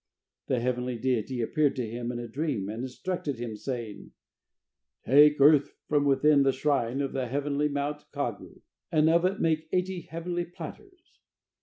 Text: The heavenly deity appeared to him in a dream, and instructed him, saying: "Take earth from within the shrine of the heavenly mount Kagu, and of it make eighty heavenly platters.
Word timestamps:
The 0.47 0.59
heavenly 0.59 0.97
deity 0.97 1.41
appeared 1.41 1.75
to 1.75 1.87
him 1.87 2.11
in 2.11 2.17
a 2.17 2.27
dream, 2.27 2.69
and 2.69 2.81
instructed 2.81 3.37
him, 3.37 3.55
saying: 3.55 4.13
"Take 5.05 5.39
earth 5.39 5.75
from 5.87 6.05
within 6.05 6.41
the 6.41 6.51
shrine 6.51 7.01
of 7.01 7.13
the 7.13 7.27
heavenly 7.27 7.69
mount 7.69 8.05
Kagu, 8.11 8.61
and 8.91 9.07
of 9.11 9.25
it 9.25 9.39
make 9.39 9.69
eighty 9.71 10.01
heavenly 10.09 10.45
platters. 10.45 11.19